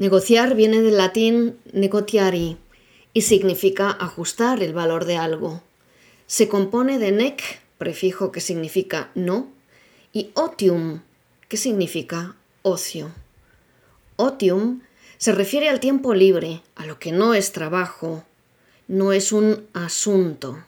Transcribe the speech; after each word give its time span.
Negociar 0.00 0.54
viene 0.54 0.80
del 0.80 0.96
latín 0.96 1.58
negociari 1.74 2.56
y 3.12 3.20
significa 3.20 3.90
ajustar 3.90 4.62
el 4.62 4.72
valor 4.72 5.04
de 5.04 5.18
algo. 5.18 5.62
Se 6.26 6.48
compone 6.48 6.98
de 6.98 7.12
nec, 7.12 7.42
prefijo 7.76 8.32
que 8.32 8.40
significa 8.40 9.10
no, 9.14 9.52
y 10.14 10.30
otium, 10.32 11.02
que 11.48 11.58
significa 11.58 12.34
ocio. 12.62 13.12
Otium 14.16 14.80
se 15.18 15.32
refiere 15.32 15.68
al 15.68 15.80
tiempo 15.80 16.14
libre, 16.14 16.62
a 16.76 16.86
lo 16.86 16.98
que 16.98 17.12
no 17.12 17.34
es 17.34 17.52
trabajo, 17.52 18.24
no 18.88 19.12
es 19.12 19.32
un 19.32 19.66
asunto, 19.74 20.64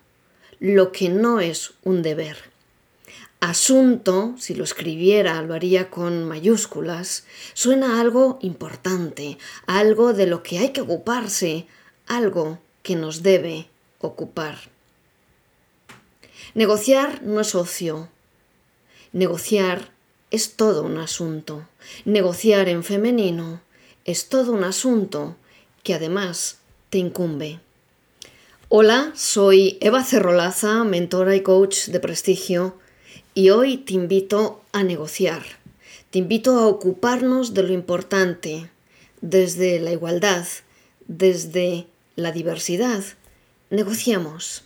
lo 0.60 0.92
que 0.92 1.08
no 1.08 1.40
es 1.40 1.72
un 1.84 2.02
deber. 2.02 2.51
Asunto, 3.42 4.36
si 4.38 4.54
lo 4.54 4.62
escribiera, 4.62 5.42
lo 5.42 5.54
haría 5.54 5.90
con 5.90 6.28
mayúsculas, 6.28 7.24
suena 7.54 8.00
algo 8.00 8.38
importante, 8.40 9.36
algo 9.66 10.12
de 10.12 10.28
lo 10.28 10.44
que 10.44 10.60
hay 10.60 10.68
que 10.68 10.80
ocuparse, 10.80 11.66
algo 12.06 12.60
que 12.84 12.94
nos 12.94 13.24
debe 13.24 13.66
ocupar. 13.98 14.58
Negociar 16.54 17.24
no 17.24 17.40
es 17.40 17.56
ocio. 17.56 18.08
Negociar 19.12 19.90
es 20.30 20.54
todo 20.54 20.84
un 20.84 20.98
asunto. 20.98 21.66
Negociar 22.04 22.68
en 22.68 22.84
femenino 22.84 23.60
es 24.04 24.28
todo 24.28 24.52
un 24.52 24.62
asunto 24.62 25.34
que 25.82 25.94
además 25.94 26.58
te 26.90 26.98
incumbe. 26.98 27.58
Hola, 28.68 29.10
soy 29.16 29.78
Eva 29.80 30.04
Cerrolaza, 30.04 30.84
mentora 30.84 31.34
y 31.34 31.40
coach 31.40 31.86
de 31.86 31.98
prestigio, 31.98 32.80
y 33.34 33.50
hoy 33.50 33.78
te 33.78 33.94
invito 33.94 34.60
a 34.72 34.82
negociar. 34.82 35.42
Te 36.10 36.18
invito 36.18 36.58
a 36.58 36.66
ocuparnos 36.66 37.54
de 37.54 37.62
lo 37.62 37.72
importante, 37.72 38.70
desde 39.20 39.80
la 39.80 39.92
igualdad, 39.92 40.46
desde 41.06 41.86
la 42.16 42.32
diversidad. 42.32 43.02
Negociamos. 43.70 44.64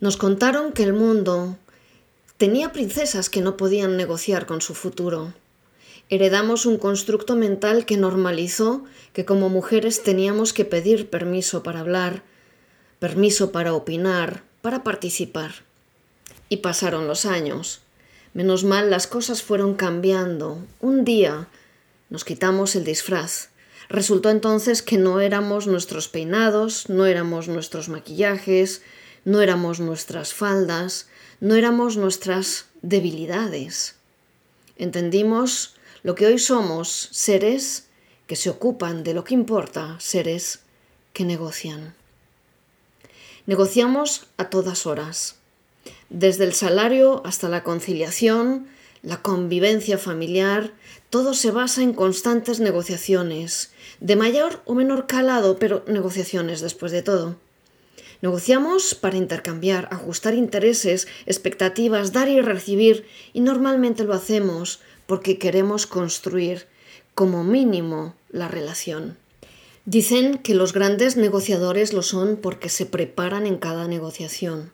Nos 0.00 0.16
contaron 0.16 0.72
que 0.72 0.82
el 0.82 0.92
mundo 0.92 1.56
tenía 2.36 2.72
princesas 2.72 3.30
que 3.30 3.40
no 3.40 3.56
podían 3.56 3.96
negociar 3.96 4.46
con 4.46 4.60
su 4.60 4.74
futuro. 4.74 5.32
Heredamos 6.08 6.66
un 6.66 6.78
constructo 6.78 7.34
mental 7.34 7.84
que 7.84 7.96
normalizó 7.96 8.84
que 9.12 9.24
como 9.24 9.48
mujeres 9.48 10.04
teníamos 10.04 10.52
que 10.52 10.64
pedir 10.64 11.10
permiso 11.10 11.64
para 11.64 11.80
hablar, 11.80 12.22
permiso 13.00 13.50
para 13.50 13.74
opinar, 13.74 14.44
para 14.62 14.84
participar. 14.84 15.52
Y 16.48 16.58
pasaron 16.58 17.08
los 17.08 17.26
años. 17.26 17.80
Menos 18.34 18.62
mal 18.62 18.88
las 18.88 19.08
cosas 19.08 19.42
fueron 19.42 19.74
cambiando. 19.74 20.58
Un 20.80 21.04
día 21.04 21.48
nos 22.08 22.24
quitamos 22.24 22.76
el 22.76 22.84
disfraz. 22.84 23.48
Resultó 23.88 24.30
entonces 24.30 24.82
que 24.82 24.98
no 24.98 25.20
éramos 25.20 25.66
nuestros 25.66 26.08
peinados, 26.08 26.88
no 26.88 27.06
éramos 27.06 27.48
nuestros 27.48 27.88
maquillajes, 27.88 28.82
no 29.24 29.40
éramos 29.40 29.80
nuestras 29.80 30.34
faldas, 30.34 31.08
no 31.40 31.54
éramos 31.54 31.96
nuestras 31.96 32.66
debilidades. 32.82 33.96
Entendimos 34.76 35.75
lo 36.06 36.14
que 36.14 36.24
hoy 36.24 36.38
somos, 36.38 37.08
seres 37.10 37.88
que 38.28 38.36
se 38.36 38.48
ocupan 38.48 39.02
de 39.02 39.12
lo 39.12 39.24
que 39.24 39.34
importa, 39.34 39.96
seres 39.98 40.60
que 41.12 41.24
negocian. 41.24 41.96
Negociamos 43.46 44.28
a 44.36 44.48
todas 44.48 44.86
horas, 44.86 45.34
desde 46.08 46.44
el 46.44 46.52
salario 46.52 47.22
hasta 47.24 47.48
la 47.48 47.64
conciliación, 47.64 48.68
la 49.02 49.20
convivencia 49.20 49.98
familiar, 49.98 50.74
todo 51.10 51.34
se 51.34 51.50
basa 51.50 51.82
en 51.82 51.92
constantes 51.92 52.60
negociaciones, 52.60 53.72
de 53.98 54.14
mayor 54.14 54.62
o 54.64 54.76
menor 54.76 55.08
calado, 55.08 55.58
pero 55.58 55.84
negociaciones 55.88 56.60
después 56.60 56.92
de 56.92 57.02
todo. 57.02 57.34
Negociamos 58.22 58.94
para 58.94 59.16
intercambiar, 59.16 59.88
ajustar 59.90 60.34
intereses, 60.34 61.08
expectativas, 61.26 62.12
dar 62.12 62.28
y 62.28 62.40
recibir, 62.40 63.06
y 63.32 63.40
normalmente 63.40 64.04
lo 64.04 64.14
hacemos 64.14 64.80
porque 65.06 65.38
queremos 65.38 65.86
construir 65.86 66.66
como 67.14 67.44
mínimo 67.44 68.14
la 68.30 68.48
relación. 68.48 69.16
Dicen 69.84 70.38
que 70.38 70.54
los 70.54 70.72
grandes 70.72 71.16
negociadores 71.16 71.92
lo 71.92 72.02
son 72.02 72.36
porque 72.36 72.68
se 72.68 72.86
preparan 72.86 73.46
en 73.46 73.56
cada 73.56 73.86
negociación. 73.86 74.72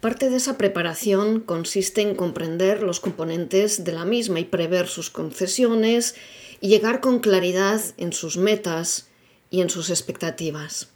Parte 0.00 0.30
de 0.30 0.36
esa 0.36 0.58
preparación 0.58 1.40
consiste 1.40 2.02
en 2.02 2.14
comprender 2.14 2.82
los 2.82 3.00
componentes 3.00 3.84
de 3.84 3.92
la 3.92 4.04
misma 4.04 4.40
y 4.40 4.44
prever 4.44 4.88
sus 4.88 5.10
concesiones 5.10 6.16
y 6.60 6.68
llegar 6.68 7.00
con 7.00 7.20
claridad 7.20 7.80
en 7.96 8.12
sus 8.12 8.36
metas 8.36 9.08
y 9.50 9.60
en 9.60 9.70
sus 9.70 9.90
expectativas. 9.90 10.88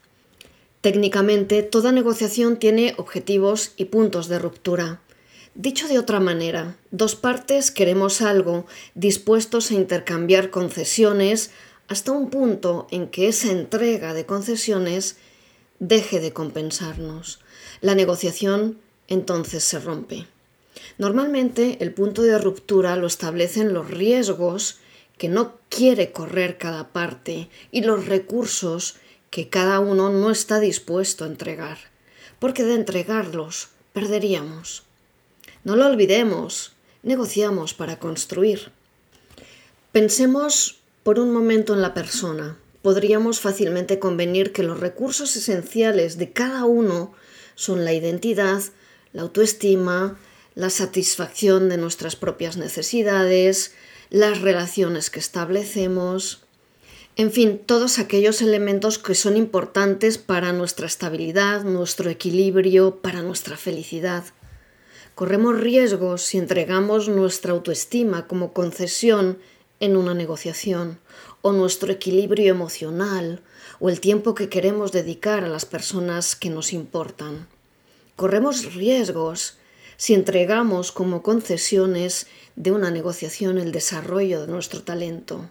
Técnicamente, 0.80 1.62
toda 1.62 1.92
negociación 1.92 2.58
tiene 2.58 2.94
objetivos 2.96 3.72
y 3.76 3.86
puntos 3.86 4.28
de 4.28 4.38
ruptura. 4.38 5.00
Dicho 5.58 5.88
de 5.88 5.98
otra 5.98 6.20
manera, 6.20 6.76
dos 6.90 7.14
partes 7.14 7.70
queremos 7.70 8.20
algo 8.20 8.66
dispuestos 8.94 9.70
a 9.70 9.74
intercambiar 9.74 10.50
concesiones 10.50 11.50
hasta 11.88 12.12
un 12.12 12.28
punto 12.28 12.86
en 12.90 13.08
que 13.08 13.26
esa 13.28 13.50
entrega 13.50 14.12
de 14.12 14.26
concesiones 14.26 15.16
deje 15.78 16.20
de 16.20 16.34
compensarnos. 16.34 17.40
La 17.80 17.94
negociación 17.94 18.78
entonces 19.08 19.64
se 19.64 19.78
rompe. 19.78 20.26
Normalmente 20.98 21.78
el 21.80 21.94
punto 21.94 22.20
de 22.20 22.36
ruptura 22.36 22.94
lo 22.96 23.06
establecen 23.06 23.72
los 23.72 23.90
riesgos 23.90 24.76
que 25.16 25.30
no 25.30 25.54
quiere 25.70 26.12
correr 26.12 26.58
cada 26.58 26.88
parte 26.88 27.48
y 27.72 27.80
los 27.80 28.04
recursos 28.04 28.96
que 29.30 29.48
cada 29.48 29.80
uno 29.80 30.10
no 30.10 30.30
está 30.30 30.60
dispuesto 30.60 31.24
a 31.24 31.28
entregar, 31.28 31.78
porque 32.38 32.62
de 32.62 32.74
entregarlos 32.74 33.68
perderíamos. 33.94 34.85
No 35.66 35.74
lo 35.74 35.84
olvidemos, 35.86 36.76
negociamos 37.02 37.74
para 37.74 37.98
construir. 37.98 38.70
Pensemos 39.90 40.78
por 41.02 41.18
un 41.18 41.32
momento 41.32 41.74
en 41.74 41.82
la 41.82 41.92
persona. 41.92 42.56
Podríamos 42.82 43.40
fácilmente 43.40 43.98
convenir 43.98 44.52
que 44.52 44.62
los 44.62 44.78
recursos 44.78 45.34
esenciales 45.34 46.18
de 46.18 46.30
cada 46.30 46.66
uno 46.66 47.14
son 47.56 47.84
la 47.84 47.92
identidad, 47.92 48.62
la 49.12 49.22
autoestima, 49.22 50.16
la 50.54 50.70
satisfacción 50.70 51.68
de 51.68 51.78
nuestras 51.78 52.14
propias 52.14 52.56
necesidades, 52.56 53.74
las 54.08 54.42
relaciones 54.42 55.10
que 55.10 55.18
establecemos, 55.18 56.44
en 57.16 57.32
fin, 57.32 57.58
todos 57.58 57.98
aquellos 57.98 58.40
elementos 58.40 59.00
que 59.00 59.16
son 59.16 59.36
importantes 59.36 60.16
para 60.16 60.52
nuestra 60.52 60.86
estabilidad, 60.86 61.64
nuestro 61.64 62.08
equilibrio, 62.08 63.00
para 63.02 63.22
nuestra 63.22 63.56
felicidad. 63.56 64.22
Corremos 65.16 65.58
riesgos 65.58 66.20
si 66.20 66.36
entregamos 66.36 67.08
nuestra 67.08 67.52
autoestima 67.52 68.26
como 68.26 68.52
concesión 68.52 69.38
en 69.80 69.96
una 69.96 70.12
negociación, 70.12 70.98
o 71.40 71.52
nuestro 71.52 71.90
equilibrio 71.90 72.50
emocional, 72.50 73.40
o 73.80 73.88
el 73.88 74.00
tiempo 74.00 74.34
que 74.34 74.50
queremos 74.50 74.92
dedicar 74.92 75.42
a 75.42 75.48
las 75.48 75.64
personas 75.64 76.36
que 76.36 76.50
nos 76.50 76.74
importan. 76.74 77.48
Corremos 78.14 78.74
riesgos 78.74 79.56
si 79.96 80.12
entregamos 80.12 80.92
como 80.92 81.22
concesiones 81.22 82.26
de 82.54 82.72
una 82.72 82.90
negociación 82.90 83.56
el 83.56 83.72
desarrollo 83.72 84.42
de 84.42 84.48
nuestro 84.48 84.82
talento. 84.82 85.48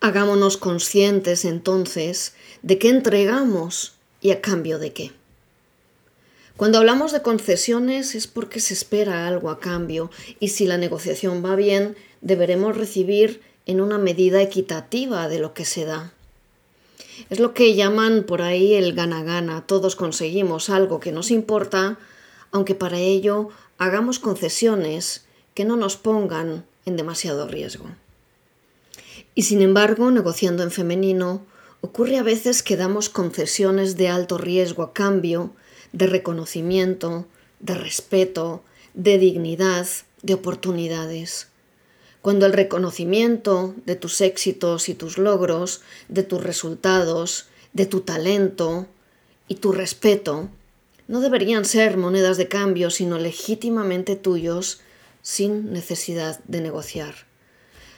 Hagámonos 0.00 0.58
conscientes 0.58 1.46
entonces 1.46 2.34
de 2.60 2.76
qué 2.76 2.90
entregamos 2.90 3.94
y 4.20 4.32
a 4.32 4.42
cambio 4.42 4.78
de 4.78 4.92
qué. 4.92 5.19
Cuando 6.60 6.76
hablamos 6.76 7.12
de 7.12 7.22
concesiones 7.22 8.14
es 8.14 8.26
porque 8.26 8.60
se 8.60 8.74
espera 8.74 9.26
algo 9.26 9.48
a 9.48 9.60
cambio 9.60 10.10
y 10.40 10.48
si 10.48 10.66
la 10.66 10.76
negociación 10.76 11.42
va 11.42 11.56
bien 11.56 11.96
deberemos 12.20 12.76
recibir 12.76 13.40
en 13.64 13.80
una 13.80 13.96
medida 13.96 14.42
equitativa 14.42 15.26
de 15.28 15.38
lo 15.38 15.54
que 15.54 15.64
se 15.64 15.86
da. 15.86 16.12
Es 17.30 17.40
lo 17.40 17.54
que 17.54 17.74
llaman 17.74 18.24
por 18.24 18.42
ahí 18.42 18.74
el 18.74 18.92
gana-gana. 18.92 19.64
Todos 19.66 19.96
conseguimos 19.96 20.68
algo 20.68 21.00
que 21.00 21.12
nos 21.12 21.30
importa, 21.30 21.98
aunque 22.52 22.74
para 22.74 22.98
ello 22.98 23.48
hagamos 23.78 24.18
concesiones 24.18 25.24
que 25.54 25.64
no 25.64 25.76
nos 25.76 25.96
pongan 25.96 26.66
en 26.84 26.98
demasiado 26.98 27.48
riesgo. 27.48 27.86
Y 29.34 29.44
sin 29.44 29.62
embargo, 29.62 30.10
negociando 30.10 30.62
en 30.62 30.70
femenino, 30.70 31.40
ocurre 31.80 32.18
a 32.18 32.22
veces 32.22 32.62
que 32.62 32.76
damos 32.76 33.08
concesiones 33.08 33.96
de 33.96 34.08
alto 34.08 34.36
riesgo 34.36 34.82
a 34.82 34.92
cambio 34.92 35.54
de 35.92 36.06
reconocimiento, 36.06 37.26
de 37.60 37.74
respeto, 37.74 38.62
de 38.94 39.18
dignidad, 39.18 39.86
de 40.22 40.34
oportunidades. 40.34 41.48
Cuando 42.22 42.46
el 42.46 42.52
reconocimiento 42.52 43.74
de 43.86 43.96
tus 43.96 44.20
éxitos 44.20 44.88
y 44.88 44.94
tus 44.94 45.16
logros, 45.16 45.80
de 46.08 46.22
tus 46.22 46.42
resultados, 46.42 47.48
de 47.72 47.86
tu 47.86 48.00
talento 48.00 48.86
y 49.48 49.56
tu 49.56 49.72
respeto 49.72 50.50
no 51.08 51.20
deberían 51.20 51.64
ser 51.64 51.96
monedas 51.96 52.36
de 52.36 52.46
cambio, 52.46 52.90
sino 52.90 53.18
legítimamente 53.18 54.16
tuyos 54.16 54.80
sin 55.22 55.72
necesidad 55.72 56.40
de 56.44 56.60
negociar. 56.60 57.14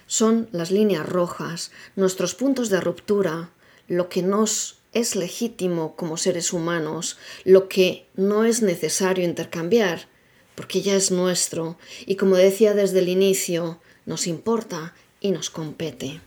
Son 0.06 0.48
las 0.52 0.70
líneas 0.70 1.06
rojas, 1.06 1.72
nuestros 1.94 2.34
puntos 2.34 2.70
de 2.70 2.80
ruptura, 2.80 3.50
lo 3.86 4.08
que 4.08 4.22
nos 4.22 4.78
es 4.92 5.16
legítimo 5.16 5.96
como 5.96 6.16
seres 6.16 6.52
humanos, 6.52 7.18
lo 7.44 7.68
que 7.68 8.06
no 8.14 8.44
es 8.44 8.62
necesario 8.62 9.24
intercambiar, 9.24 10.08
porque 10.54 10.82
ya 10.82 10.94
es 10.94 11.10
nuestro 11.10 11.78
y 12.06 12.16
como 12.16 12.36
decía 12.36 12.74
desde 12.74 12.98
el 12.98 13.08
inicio, 13.08 13.80
nos 14.04 14.26
importa 14.26 14.94
y 15.20 15.30
nos 15.30 15.50
compete. 15.50 16.20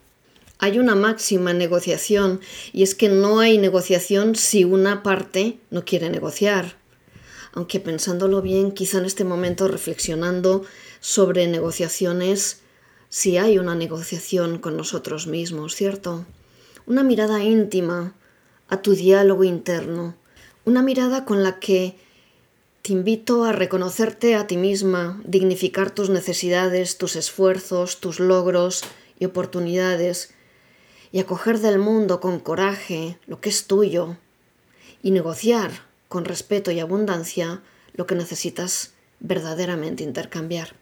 Hay 0.57 0.79
una 0.79 0.95
máxima 0.95 1.53
negociación 1.53 2.39
y 2.71 2.83
es 2.83 2.95
que 2.95 3.09
no 3.09 3.39
hay 3.39 3.57
negociación 3.57 4.35
si 4.35 4.63
una 4.63 5.03
parte 5.03 5.59
no 5.69 5.83
quiere 5.83 6.09
negociar. 6.09 6.77
Aunque 7.53 7.79
pensándolo 7.79 8.41
bien, 8.41 8.71
quizá 8.71 8.97
en 8.97 9.05
este 9.05 9.25
momento 9.25 9.67
reflexionando 9.67 10.63
sobre 11.01 11.47
negociaciones, 11.47 12.61
si 13.09 13.37
hay 13.37 13.57
una 13.57 13.75
negociación 13.75 14.57
con 14.57 14.75
nosotros 14.75 15.27
mismos, 15.27 15.75
¿cierto? 15.75 16.25
Una 16.85 17.03
mirada 17.03 17.43
íntima 17.43 18.15
a 18.69 18.81
tu 18.81 18.95
diálogo 18.95 19.43
interno, 19.43 20.15
una 20.65 20.81
mirada 20.81 21.25
con 21.25 21.43
la 21.43 21.59
que 21.59 21.95
te 22.81 22.93
invito 22.93 23.45
a 23.45 23.51
reconocerte 23.51 24.35
a 24.35 24.47
ti 24.47 24.57
misma, 24.57 25.21
dignificar 25.25 25.91
tus 25.91 26.09
necesidades, 26.09 26.97
tus 26.97 27.15
esfuerzos, 27.15 27.99
tus 27.99 28.19
logros 28.19 28.83
y 29.19 29.25
oportunidades 29.25 30.33
y 31.11 31.19
acoger 31.19 31.59
del 31.59 31.79
mundo 31.79 32.19
con 32.19 32.39
coraje 32.39 33.17
lo 33.25 33.41
que 33.41 33.49
es 33.49 33.65
tuyo 33.65 34.17
y 35.01 35.11
negociar 35.11 35.71
con 36.09 36.25
respeto 36.25 36.71
y 36.71 36.79
abundancia 36.79 37.61
lo 37.93 38.05
que 38.05 38.15
necesitas 38.15 38.93
verdaderamente 39.19 40.03
intercambiar. 40.03 40.75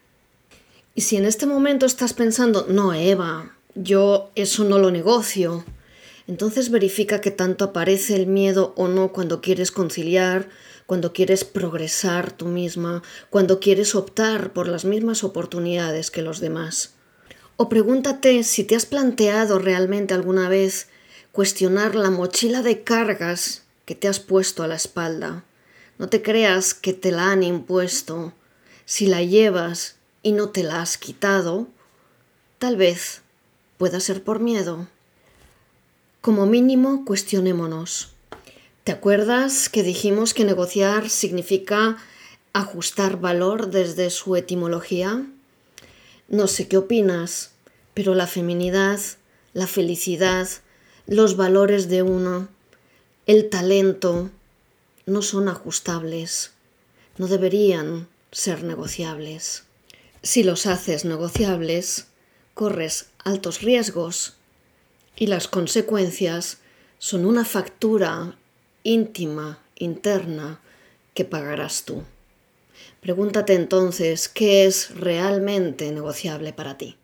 Y 0.94 1.02
si 1.02 1.16
en 1.16 1.24
este 1.24 1.46
momento 1.46 1.86
estás 1.86 2.12
pensando, 2.12 2.66
no, 2.68 2.92
Eva, 2.94 3.56
yo 3.74 4.30
eso 4.34 4.64
no 4.64 4.78
lo 4.78 4.90
negocio, 4.90 5.64
entonces 6.26 6.70
verifica 6.70 7.20
que 7.20 7.30
tanto 7.30 7.64
aparece 7.64 8.16
el 8.16 8.26
miedo 8.26 8.72
o 8.76 8.88
no 8.88 9.12
cuando 9.12 9.40
quieres 9.40 9.70
conciliar, 9.70 10.48
cuando 10.86 11.12
quieres 11.12 11.44
progresar 11.44 12.32
tú 12.32 12.46
misma, 12.46 13.02
cuando 13.30 13.60
quieres 13.60 13.94
optar 13.94 14.52
por 14.52 14.68
las 14.68 14.84
mismas 14.84 15.24
oportunidades 15.24 16.10
que 16.10 16.22
los 16.22 16.40
demás. 16.40 16.94
O 17.56 17.68
pregúntate 17.68 18.42
si 18.42 18.64
te 18.64 18.74
has 18.74 18.86
planteado 18.86 19.58
realmente 19.58 20.14
alguna 20.14 20.48
vez 20.48 20.88
cuestionar 21.32 21.94
la 21.94 22.10
mochila 22.10 22.62
de 22.62 22.82
cargas 22.82 23.64
que 23.84 23.94
te 23.94 24.08
has 24.08 24.20
puesto 24.20 24.62
a 24.62 24.68
la 24.68 24.76
espalda. 24.76 25.44
No 25.98 26.08
te 26.08 26.22
creas 26.22 26.74
que 26.74 26.92
te 26.92 27.12
la 27.12 27.30
han 27.30 27.42
impuesto. 27.42 28.32
Si 28.84 29.06
la 29.06 29.22
llevas 29.22 29.96
y 30.22 30.32
no 30.32 30.48
te 30.50 30.62
la 30.62 30.82
has 30.82 30.98
quitado, 30.98 31.68
tal 32.58 32.76
vez 32.76 33.22
pueda 33.78 34.00
ser 34.00 34.22
por 34.22 34.40
miedo. 34.40 34.88
Como 36.24 36.46
mínimo, 36.46 37.04
cuestionémonos. 37.04 38.14
¿Te 38.82 38.92
acuerdas 38.92 39.68
que 39.68 39.82
dijimos 39.82 40.32
que 40.32 40.46
negociar 40.46 41.10
significa 41.10 41.98
ajustar 42.54 43.20
valor 43.20 43.68
desde 43.68 44.08
su 44.08 44.34
etimología? 44.34 45.26
No 46.28 46.46
sé 46.46 46.66
qué 46.66 46.78
opinas, 46.78 47.50
pero 47.92 48.14
la 48.14 48.26
feminidad, 48.26 48.98
la 49.52 49.66
felicidad, 49.66 50.48
los 51.06 51.36
valores 51.36 51.90
de 51.90 52.02
uno, 52.02 52.48
el 53.26 53.50
talento, 53.50 54.30
no 55.04 55.20
son 55.20 55.50
ajustables, 55.50 56.52
no 57.18 57.26
deberían 57.26 58.08
ser 58.32 58.64
negociables. 58.64 59.64
Si 60.22 60.42
los 60.42 60.64
haces 60.64 61.04
negociables, 61.04 62.06
corres 62.54 63.10
altos 63.24 63.60
riesgos 63.60 64.38
y 65.16 65.26
las 65.26 65.48
consecuencias 65.48 66.58
son 66.98 67.26
una 67.26 67.44
factura 67.44 68.36
íntima, 68.82 69.58
interna, 69.76 70.60
que 71.14 71.24
pagarás 71.24 71.84
tú. 71.84 72.02
Pregúntate 73.00 73.54
entonces 73.54 74.28
qué 74.28 74.66
es 74.66 74.94
realmente 74.94 75.90
negociable 75.92 76.52
para 76.52 76.76
ti. 76.76 76.96